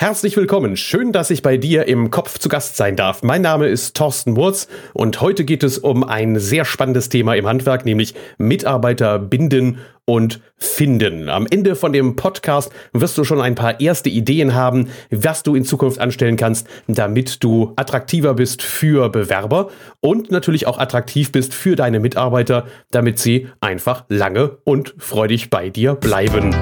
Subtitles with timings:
[0.00, 0.78] Herzlich willkommen.
[0.78, 3.22] Schön, dass ich bei dir im Kopf zu Gast sein darf.
[3.22, 7.46] Mein Name ist Thorsten Wurz und heute geht es um ein sehr spannendes Thema im
[7.46, 9.76] Handwerk, nämlich Mitarbeiter binden
[10.06, 11.28] und finden.
[11.28, 15.54] Am Ende von dem Podcast wirst du schon ein paar erste Ideen haben, was du
[15.54, 19.68] in Zukunft anstellen kannst, damit du attraktiver bist für Bewerber
[20.00, 25.68] und natürlich auch attraktiv bist für deine Mitarbeiter, damit sie einfach lange und freudig bei
[25.68, 26.56] dir bleiben.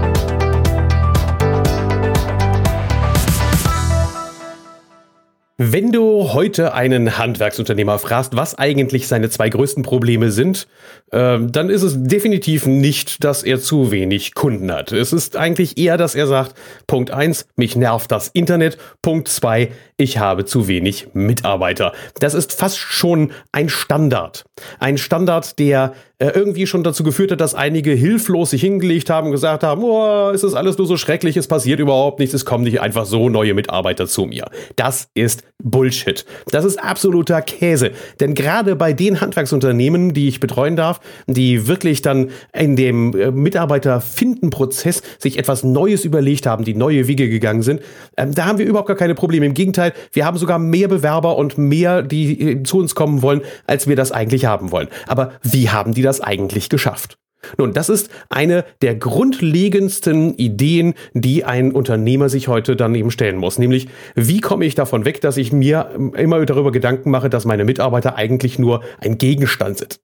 [5.60, 10.68] Wenn du heute einen Handwerksunternehmer fragst, was eigentlich seine zwei größten Probleme sind,
[11.10, 14.92] äh, dann ist es definitiv nicht, dass er zu wenig Kunden hat.
[14.92, 16.54] Es ist eigentlich eher, dass er sagt,
[16.86, 21.92] Punkt eins, mich nervt das Internet, Punkt zwei, ich habe zu wenig Mitarbeiter.
[22.20, 24.44] Das ist fast schon ein Standard.
[24.78, 29.26] Ein Standard, der äh, irgendwie schon dazu geführt hat, dass einige hilflos sich hingelegt haben
[29.28, 32.64] und gesagt haben, oh, ist alles nur so schrecklich, es passiert überhaupt nichts, es kommen
[32.64, 34.50] nicht einfach so neue Mitarbeiter zu mir.
[34.74, 36.24] Das ist Bullshit.
[36.50, 37.92] Das ist absoluter Käse.
[38.18, 43.30] Denn gerade bei den Handwerksunternehmen, die ich betreuen darf, die wirklich dann in dem äh,
[43.30, 47.80] Mitarbeiterfindenprozess sich etwas Neues überlegt haben, die neue Wege gegangen sind,
[48.16, 49.46] ähm, da haben wir überhaupt gar keine Probleme.
[49.46, 53.42] Im Gegenteil, wir haben sogar mehr Bewerber und mehr, die äh, zu uns kommen wollen,
[53.68, 54.88] als wir das eigentlich haben wollen.
[55.06, 57.18] Aber wie haben die das eigentlich geschafft?
[57.56, 63.36] Nun, das ist eine der grundlegendsten Ideen, die ein Unternehmer sich heute dann eben stellen
[63.36, 63.58] muss.
[63.58, 67.64] Nämlich, wie komme ich davon weg, dass ich mir immer darüber Gedanken mache, dass meine
[67.64, 70.00] Mitarbeiter eigentlich nur ein Gegenstand sind?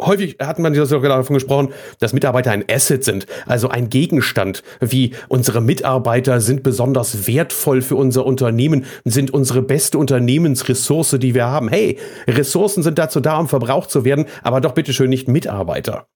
[0.00, 5.62] Häufig hat man davon gesprochen, dass Mitarbeiter ein Asset sind, also ein Gegenstand, wie unsere
[5.62, 11.70] Mitarbeiter sind besonders wertvoll für unser Unternehmen, sind unsere beste Unternehmensressource, die wir haben.
[11.70, 16.06] Hey, Ressourcen sind dazu da, um verbraucht zu werden, aber doch bitteschön nicht Mitarbeiter.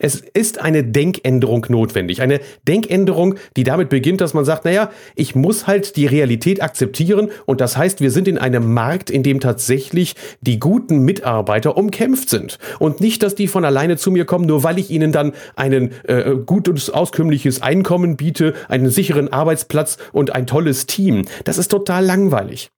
[0.00, 2.20] Es ist eine Denkänderung notwendig.
[2.20, 7.30] Eine Denkänderung, die damit beginnt, dass man sagt, naja, ich muss halt die Realität akzeptieren
[7.46, 12.28] und das heißt, wir sind in einem Markt, in dem tatsächlich die guten Mitarbeiter umkämpft
[12.28, 12.58] sind.
[12.78, 15.92] Und nicht, dass die von alleine zu mir kommen, nur weil ich ihnen dann ein
[16.04, 21.26] äh, gutes, auskömmliches Einkommen biete, einen sicheren Arbeitsplatz und ein tolles Team.
[21.44, 22.70] Das ist total langweilig.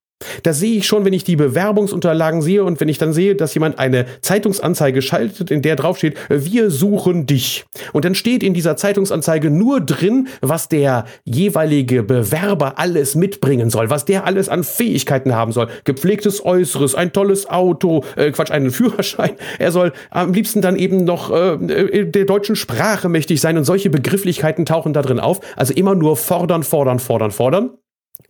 [0.43, 3.55] Das sehe ich schon, wenn ich die Bewerbungsunterlagen sehe und wenn ich dann sehe, dass
[3.55, 7.65] jemand eine Zeitungsanzeige schaltet, in der draufsteht, wir suchen dich.
[7.93, 13.91] Und dann steht in dieser Zeitungsanzeige nur drin, was der jeweilige Bewerber alles mitbringen soll,
[13.91, 15.69] was der alles an Fähigkeiten haben soll.
[15.85, 19.33] Gepflegtes Äußeres, ein tolles Auto, äh, Quatsch, einen Führerschein.
[19.59, 23.91] Er soll am liebsten dann eben noch äh der deutschen Sprache mächtig sein und solche
[23.91, 25.41] Begrifflichkeiten tauchen da drin auf.
[25.57, 27.71] Also immer nur fordern, fordern, fordern, fordern.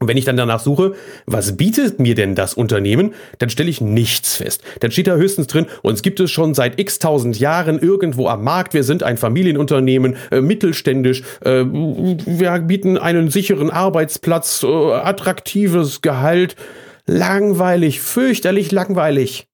[0.02, 0.94] Und wenn ich dann danach suche,
[1.26, 4.62] was bietet mir denn das Unternehmen, dann stelle ich nichts fest.
[4.80, 8.42] Dann steht da höchstens drin, uns gibt es schon seit x tausend Jahren irgendwo am
[8.42, 16.00] Markt, wir sind ein Familienunternehmen, äh, mittelständisch, äh, wir bieten einen sicheren Arbeitsplatz, äh, attraktives
[16.00, 16.56] Gehalt.
[17.06, 19.49] Langweilig, fürchterlich langweilig.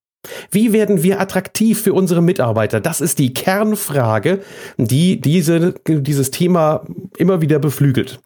[0.51, 2.79] Wie werden wir attraktiv für unsere Mitarbeiter?
[2.79, 4.39] Das ist die Kernfrage,
[4.77, 6.85] die diese, dieses Thema
[7.17, 8.19] immer wieder beflügelt.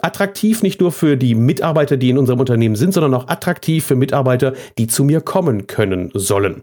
[0.00, 3.96] Attraktiv nicht nur für die Mitarbeiter, die in unserem Unternehmen sind, sondern auch attraktiv für
[3.96, 6.62] Mitarbeiter, die zu mir kommen können sollen.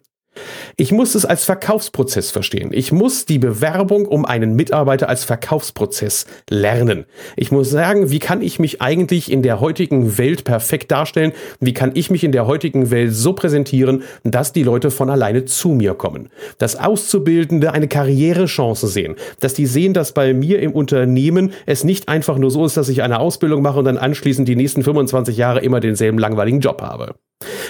[0.80, 2.70] Ich muss es als Verkaufsprozess verstehen.
[2.72, 7.06] Ich muss die Bewerbung um einen Mitarbeiter als Verkaufsprozess lernen.
[7.36, 11.34] Ich muss sagen, wie kann ich mich eigentlich in der heutigen Welt perfekt darstellen?
[11.60, 15.44] Wie kann ich mich in der heutigen Welt so präsentieren, dass die Leute von alleine
[15.46, 16.30] zu mir kommen?
[16.60, 19.16] Dass Auszubildende eine Karrierechance sehen.
[19.42, 22.90] Dass die sehen, dass bei mir im Unternehmen es nicht einfach nur so ist, dass
[22.90, 26.82] ich eine Ausbildung mache und dann anschließend die nächsten 25 Jahre immer denselben langweiligen Job
[26.82, 27.16] habe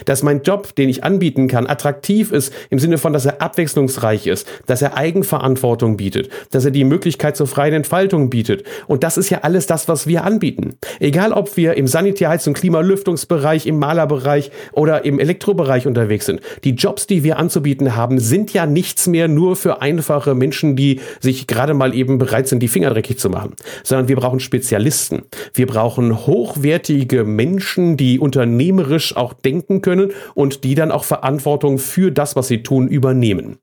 [0.06, 4.28] dass mein Job, den ich anbieten kann, attraktiv ist im Sinne von, dass er abwechslungsreich
[4.28, 8.64] ist, dass er Eigenverantwortung bietet, dass er die Möglichkeit zur freien Entfaltung bietet.
[8.88, 10.76] Und das ist ja alles das, was wir anbieten.
[11.00, 16.42] Egal, ob wir im Sanitärheits- und Klimalüftungsbereich, im Malerbereich oder im Elektrobereich unterwegs sind.
[16.64, 21.00] Die Jobs, die wir anzubieten haben, sind ja nichts mehr nur für einfache Menschen, die
[21.20, 25.24] sich gerade mal eben bereit sind, die Finger dreckig zu machen, sondern wir brauchen Spezialisten.
[25.54, 31.80] Wir brauchen hochwertige Menschen, die unternehmerisch auch denken können können und die dann auch Verantwortung
[31.80, 33.58] für das, was sie tun, übernehmen.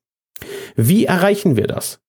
[0.75, 2.01] Wie erreichen wir das?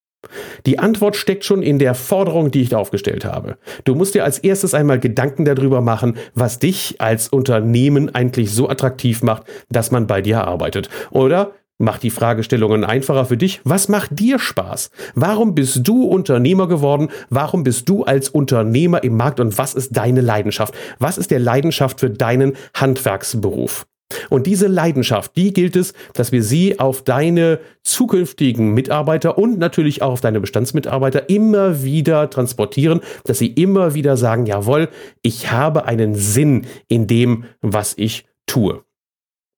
[0.65, 3.57] Die Antwort steckt schon in der Forderung, die ich aufgestellt habe.
[3.85, 8.67] Du musst dir als erstes einmal Gedanken darüber machen, was dich als Unternehmen eigentlich so
[8.67, 10.89] attraktiv macht, dass man bei dir arbeitet.
[11.11, 13.61] Oder Mach die Fragestellungen einfacher für dich.
[13.63, 14.89] Was macht dir Spaß?
[15.13, 17.09] Warum bist du Unternehmer geworden?
[17.29, 20.73] Warum bist du als Unternehmer im Markt und was ist deine Leidenschaft?
[20.97, 23.85] Was ist der Leidenschaft für deinen Handwerksberuf?
[24.29, 30.01] Und diese Leidenschaft, die gilt es, dass wir sie auf deine zukünftigen Mitarbeiter und natürlich
[30.01, 34.89] auch auf deine Bestandsmitarbeiter immer wieder transportieren, dass sie immer wieder sagen, jawohl,
[35.21, 38.83] ich habe einen Sinn in dem, was ich tue.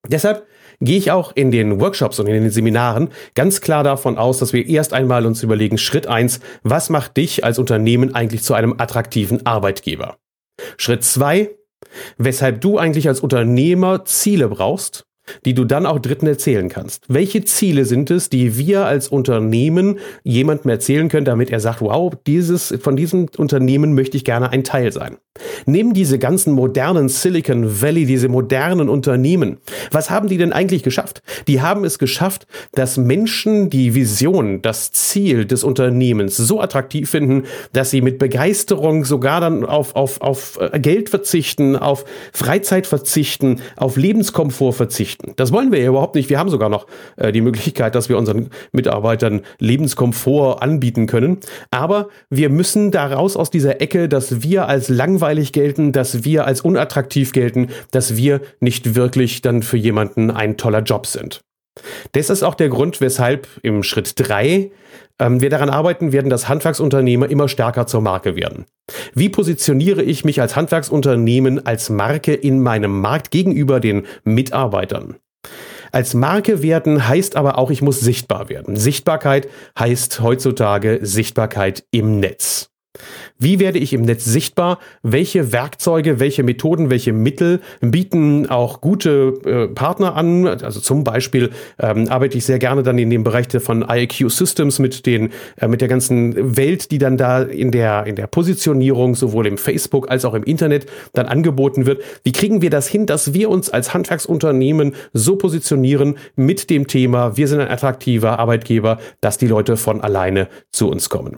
[0.08, 0.48] Deshalb
[0.80, 4.54] gehe ich auch in den Workshops und in den Seminaren ganz klar davon aus, dass
[4.54, 8.76] wir erst einmal uns überlegen, Schritt eins: was macht dich als Unternehmen eigentlich zu einem
[8.78, 10.18] attraktiven Arbeitgeber?
[10.78, 11.52] Schritt zwei:
[12.18, 15.06] weshalb du eigentlich als Unternehmer Ziele brauchst,
[15.46, 17.04] die du dann auch Dritten erzählen kannst.
[17.08, 22.14] Welche Ziele sind es, die wir als Unternehmen jemandem erzählen können, damit er sagt, wow,
[22.28, 25.18] dieses, von diesem Unternehmen möchte ich gerne ein Teil sein.
[25.66, 29.58] Nehmen diese ganzen modernen Silicon Valley, diese modernen Unternehmen.
[29.92, 31.22] Was haben die denn eigentlich geschafft?
[31.48, 37.44] Die haben es geschafft, dass Menschen die Vision, das Ziel des Unternehmens so attraktiv finden,
[37.74, 43.62] dass sie mit Begeisterung sogar dann auf, auf, auf äh, Geld verzichten, auf Freizeit verzichten,
[43.76, 45.19] auf Lebenskomfort verzichten.
[45.36, 46.30] Das wollen wir ja überhaupt nicht.
[46.30, 46.86] Wir haben sogar noch
[47.18, 51.40] äh, die Möglichkeit, dass wir unseren Mitarbeitern Lebenskomfort anbieten können.
[51.72, 56.46] Aber wir müssen daraus aus dieser Ecke, dass wir als langweilig langweilig gelten, dass wir
[56.46, 61.42] als unattraktiv gelten, dass wir nicht wirklich dann für jemanden ein toller Job sind.
[62.12, 64.72] Das ist auch der Grund, weshalb im Schritt 3
[65.20, 68.66] ähm, wir daran arbeiten werden, dass Handwerksunternehmer immer stärker zur Marke werden.
[69.14, 75.16] Wie positioniere ich mich als Handwerksunternehmen als Marke in meinem Markt gegenüber den Mitarbeitern?
[75.92, 78.76] Als Marke werden heißt aber auch, ich muss sichtbar werden.
[78.76, 79.48] Sichtbarkeit
[79.78, 82.69] heißt heutzutage Sichtbarkeit im Netz.
[83.38, 84.80] Wie werde ich im Netz sichtbar?
[85.04, 90.48] Welche Werkzeuge, welche Methoden, welche Mittel bieten auch gute äh, Partner an?
[90.48, 94.80] Also zum Beispiel ähm, arbeite ich sehr gerne dann in dem Bereich von IQ Systems
[94.80, 99.16] mit den äh, mit der ganzen Welt, die dann da in der in der Positionierung
[99.16, 102.02] sowohl im Facebook als auch im Internet dann angeboten wird.
[102.24, 107.38] Wie kriegen wir das hin, dass wir uns als Handwerksunternehmen so positionieren mit dem Thema,
[107.38, 111.38] wir sind ein attraktiver Arbeitgeber, dass die Leute von alleine zu uns kommen?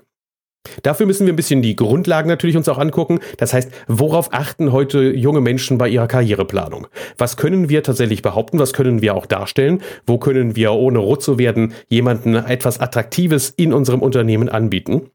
[0.84, 3.20] Dafür müssen wir ein bisschen die Grundlagen natürlich uns auch angucken.
[3.38, 6.88] Das heißt, worauf achten heute junge Menschen bei ihrer Karriereplanung?
[7.18, 8.60] Was können wir tatsächlich behaupten?
[8.60, 9.82] Was können wir auch darstellen?
[10.06, 15.12] Wo können wir, ohne rot zu werden, jemanden etwas Attraktives in unserem Unternehmen anbieten?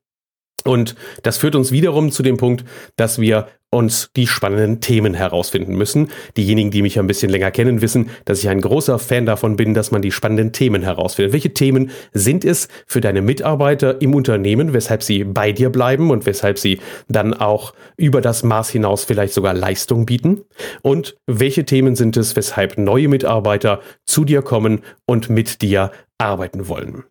[0.66, 2.64] Und das führt uns wiederum zu dem Punkt,
[2.96, 6.08] dass wir uns die spannenden Themen herausfinden müssen.
[6.36, 9.74] Diejenigen, die mich ein bisschen länger kennen, wissen, dass ich ein großer Fan davon bin,
[9.74, 11.32] dass man die spannenden Themen herausfindet.
[11.32, 16.26] Welche Themen sind es für deine Mitarbeiter im Unternehmen, weshalb sie bei dir bleiben und
[16.26, 20.42] weshalb sie dann auch über das Maß hinaus vielleicht sogar Leistung bieten?
[20.82, 26.68] Und welche Themen sind es, weshalb neue Mitarbeiter zu dir kommen und mit dir arbeiten
[26.68, 27.04] wollen?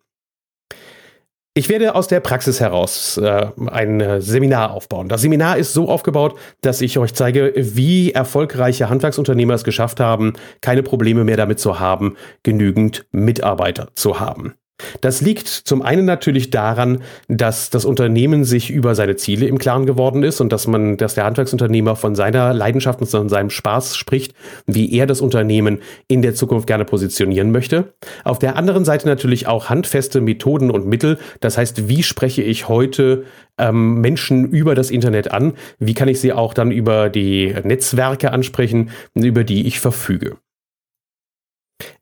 [1.58, 5.08] Ich werde aus der Praxis heraus äh, ein äh, Seminar aufbauen.
[5.08, 10.34] Das Seminar ist so aufgebaut, dass ich euch zeige, wie erfolgreiche Handwerksunternehmer es geschafft haben,
[10.60, 14.52] keine Probleme mehr damit zu haben, genügend Mitarbeiter zu haben.
[15.00, 19.86] Das liegt zum einen natürlich daran, dass das Unternehmen sich über seine Ziele im Klaren
[19.86, 23.96] geworden ist und dass man, dass der Handwerksunternehmer von seiner Leidenschaft und von seinem Spaß
[23.96, 24.34] spricht,
[24.66, 25.78] wie er das Unternehmen
[26.08, 27.94] in der Zukunft gerne positionieren möchte.
[28.24, 31.18] Auf der anderen Seite natürlich auch handfeste Methoden und Mittel.
[31.40, 33.24] Das heißt, wie spreche ich heute
[33.58, 35.54] ähm, Menschen über das Internet an?
[35.78, 40.36] Wie kann ich sie auch dann über die Netzwerke ansprechen, über die ich verfüge?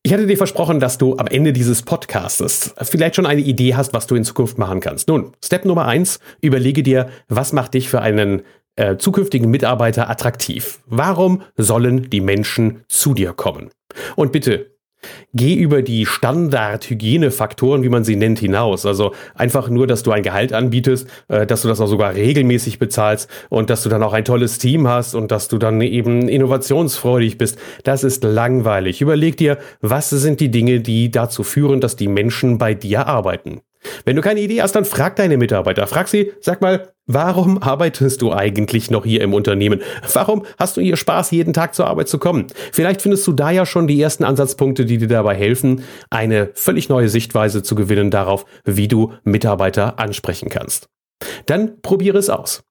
[0.02, 3.94] Ich hatte dir versprochen, dass du am Ende dieses Podcastes vielleicht schon eine Idee hast,
[3.94, 5.08] was du in Zukunft machen kannst.
[5.08, 8.42] Nun, Step Nummer eins, überlege dir, was macht dich für einen
[8.76, 10.80] äh, zukünftigen Mitarbeiter attraktiv?
[10.86, 13.70] Warum sollen die Menschen zu dir kommen?
[14.16, 14.73] Und bitte
[15.32, 18.86] Geh über die Standard-Hygienefaktoren, wie man sie nennt, hinaus.
[18.86, 22.78] Also einfach nur, dass du ein Gehalt anbietest, äh, dass du das auch sogar regelmäßig
[22.78, 26.28] bezahlst und dass du dann auch ein tolles Team hast und dass du dann eben
[26.28, 27.58] innovationsfreudig bist.
[27.82, 29.00] Das ist langweilig.
[29.00, 33.60] Überleg dir, was sind die Dinge, die dazu führen, dass die Menschen bei dir arbeiten.
[34.04, 35.86] Wenn du keine Idee hast, dann frag deine Mitarbeiter.
[35.86, 39.82] Frag sie, sag mal, warum arbeitest du eigentlich noch hier im Unternehmen?
[40.12, 42.46] Warum hast du hier Spaß, jeden Tag zur Arbeit zu kommen?
[42.72, 46.88] Vielleicht findest du da ja schon die ersten Ansatzpunkte, die dir dabei helfen, eine völlig
[46.88, 50.88] neue Sichtweise zu gewinnen darauf, wie du Mitarbeiter ansprechen kannst.
[51.46, 52.64] Dann probiere es aus.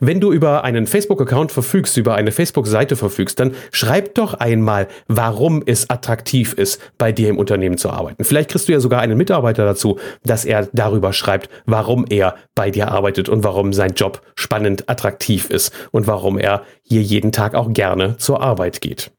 [0.00, 5.62] Wenn du über einen Facebook-Account verfügst, über eine Facebook-Seite verfügst, dann schreib doch einmal, warum
[5.64, 8.24] es attraktiv ist, bei dir im Unternehmen zu arbeiten.
[8.24, 12.70] Vielleicht kriegst du ja sogar einen Mitarbeiter dazu, dass er darüber schreibt, warum er bei
[12.70, 17.54] dir arbeitet und warum sein Job spannend, attraktiv ist und warum er hier jeden Tag
[17.54, 19.12] auch gerne zur Arbeit geht.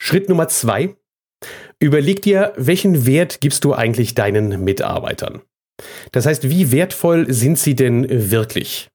[0.00, 0.96] Schritt Nummer zwei.
[1.80, 5.42] Überleg dir, welchen Wert gibst du eigentlich deinen Mitarbeitern?
[6.12, 8.88] Das heißt, wie wertvoll sind sie denn wirklich?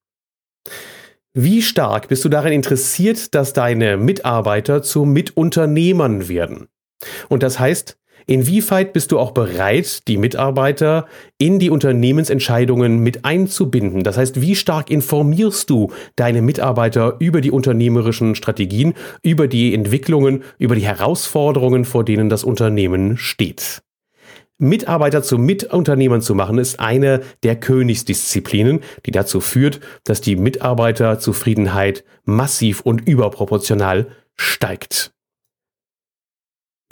[1.33, 6.67] Wie stark bist du daran interessiert, dass deine Mitarbeiter zu Mitunternehmern werden?
[7.27, 14.03] Und das heißt, Inwieweit bist du auch bereit, die Mitarbeiter in die Unternehmensentscheidungen mit einzubinden?
[14.03, 20.43] Das heißt, wie stark informierst du deine Mitarbeiter über die unternehmerischen Strategien, über die Entwicklungen,
[20.57, 23.81] über die Herausforderungen, vor denen das Unternehmen steht?
[24.63, 32.03] Mitarbeiter zu Mitunternehmern zu machen, ist eine der Königsdisziplinen, die dazu führt, dass die Mitarbeiterzufriedenheit
[32.23, 35.13] massiv und überproportional steigt.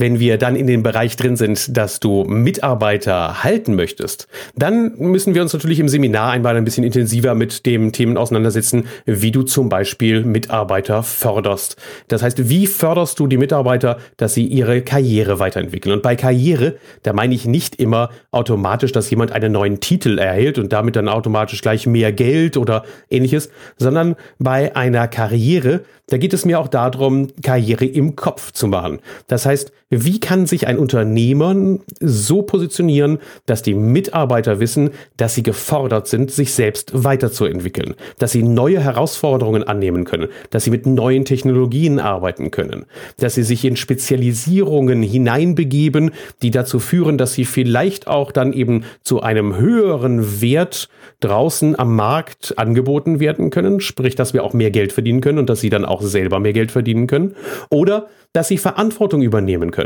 [0.02, 5.36] Wenn wir dann in dem Bereich drin sind, dass du Mitarbeiter halten möchtest, dann müssen
[5.36, 9.44] wir uns natürlich im Seminar einmal ein bisschen intensiver mit dem Themen auseinandersetzen, wie du
[9.44, 11.76] zum Beispiel Mitarbeiter förderst.
[12.08, 15.94] Das heißt, wie förderst du die Mitarbeiter, dass sie ihre Karriere weiterentwickeln?
[15.94, 20.58] Und bei Karriere, da meine ich nicht immer automatisch, dass jemand einen neuen Titel erhält
[20.58, 26.34] und damit dann automatisch gleich mehr Geld oder ähnliches, sondern bei einer Karriere, da geht
[26.34, 29.00] es mir auch darum, Karriere im Kopf zu machen.
[29.28, 31.54] Das heißt, wie kann sich ein Unternehmer
[32.00, 38.42] so positionieren, dass die Mitarbeiter wissen, dass sie gefordert sind, sich selbst weiterzuentwickeln, dass sie
[38.42, 42.86] neue Herausforderungen annehmen können, dass sie mit neuen Technologien arbeiten können,
[43.18, 48.86] dass sie sich in Spezialisierungen hineinbegeben, die dazu führen, dass sie vielleicht auch dann eben
[49.04, 50.88] zu einem höheren Wert
[51.20, 55.50] draußen am Markt angeboten werden können, sprich, dass wir auch mehr Geld verdienen können und
[55.50, 57.36] dass sie dann auch selber mehr Geld verdienen können,
[57.70, 59.81] oder dass sie Verantwortung übernehmen können.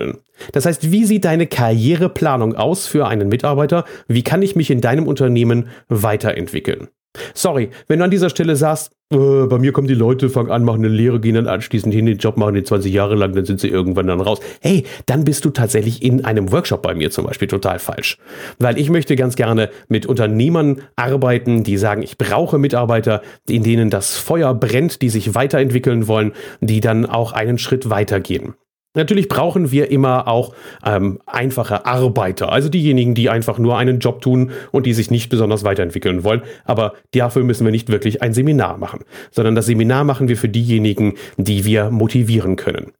[0.51, 3.85] Das heißt, wie sieht deine Karriereplanung aus für einen Mitarbeiter?
[4.07, 6.89] Wie kann ich mich in deinem Unternehmen weiterentwickeln?
[7.33, 10.63] Sorry, wenn du an dieser Stelle sagst, äh, bei mir kommen die Leute, fangen an,
[10.63, 13.45] machen eine Lehre, gehen dann anschließend hin, den Job machen die 20 Jahre lang, dann
[13.45, 14.39] sind sie irgendwann dann raus.
[14.61, 18.17] Hey, dann bist du tatsächlich in einem Workshop bei mir zum Beispiel total falsch.
[18.59, 23.89] Weil ich möchte ganz gerne mit Unternehmern arbeiten, die sagen, ich brauche Mitarbeiter, in denen
[23.89, 28.55] das Feuer brennt, die sich weiterentwickeln wollen, die dann auch einen Schritt weitergehen.
[28.95, 30.53] Natürlich brauchen wir immer auch
[30.85, 35.29] ähm, einfache Arbeiter, also diejenigen, die einfach nur einen Job tun und die sich nicht
[35.29, 36.41] besonders weiterentwickeln wollen.
[36.63, 40.49] Aber dafür müssen wir nicht wirklich ein Seminar machen, sondern das Seminar machen wir für
[40.49, 42.91] diejenigen, die wir motivieren können.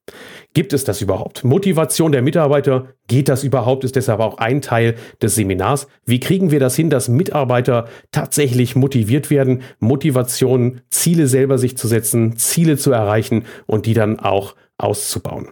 [0.56, 1.44] Gibt es das überhaupt?
[1.44, 3.84] Motivation der Mitarbeiter, geht das überhaupt?
[3.84, 5.88] Ist deshalb auch ein Teil des Seminars.
[6.06, 9.64] Wie kriegen wir das hin, dass Mitarbeiter tatsächlich motiviert werden?
[9.80, 15.50] Motivation, Ziele selber sich zu setzen, Ziele zu erreichen und die dann auch auszubauen.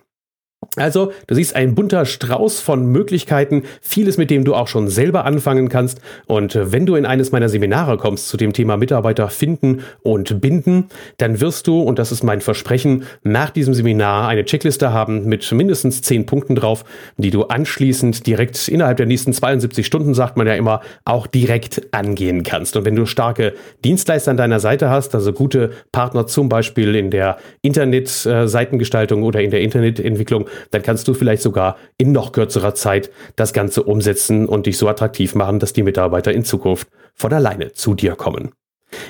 [0.76, 5.24] Also, du siehst ein bunter Strauß von Möglichkeiten, vieles mit dem du auch schon selber
[5.24, 6.02] anfangen kannst.
[6.26, 10.42] Und äh, wenn du in eines meiner Seminare kommst zu dem Thema Mitarbeiter finden und
[10.42, 10.86] binden,
[11.18, 15.52] dann wirst du, und das ist mein Versprechen, nach diesem Seminar eine Checkliste haben mit
[15.52, 16.86] mindestens zehn Punkten drauf,
[17.18, 21.94] die du anschließend direkt innerhalb der nächsten 72 Stunden, sagt man ja immer, auch direkt
[21.94, 22.76] angehen kannst.
[22.76, 23.54] Und wenn du starke
[23.86, 29.52] Dienstleister an deiner Seite hast, also gute Partner zum Beispiel in der Internetseitengestaltung oder in
[29.52, 34.66] der Internetentwicklung, dann kannst du vielleicht sogar in noch kürzerer Zeit das Ganze umsetzen und
[34.66, 38.52] dich so attraktiv machen, dass die Mitarbeiter in Zukunft von alleine zu dir kommen.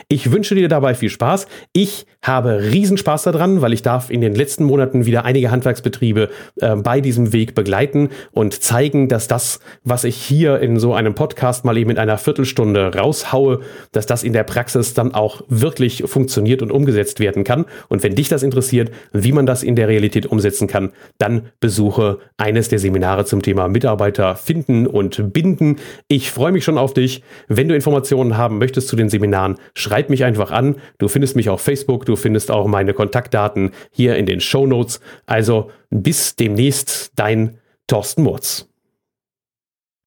[0.08, 1.48] Ich wünsche dir dabei viel Spaß.
[1.74, 6.30] Ich habe Riesenspaß daran, weil ich darf in den letzten Monaten wieder einige Handwerksbetriebe
[6.62, 11.16] äh, bei diesem Weg begleiten und zeigen, dass das, was ich hier in so einem
[11.16, 13.60] Podcast mal eben in einer Viertelstunde raushaue,
[13.92, 17.66] dass das in der Praxis dann auch wirklich funktioniert und umgesetzt werden kann.
[17.90, 22.20] Und wenn dich das interessiert, wie man das in der Realität umsetzen kann, dann besuche
[22.38, 25.78] eines der Seminare zum Thema Mitarbeiter finden und binden.
[26.08, 27.24] Ich freue mich schon auf dich.
[27.48, 30.76] Wenn du Informationen haben möchtest zu den Seminaren, schreib mich einfach an.
[30.98, 35.00] Du findest mich auf Facebook, du findest auch meine Kontaktdaten hier in den Show Notes.
[35.26, 38.70] Also bis demnächst, dein Thorsten Murz.